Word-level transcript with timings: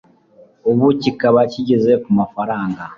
ubu 0.69 0.85
kikaba 1.01 1.39
kigeze 1.51 1.91
ku 2.03 2.09
mafaranga 2.19 2.81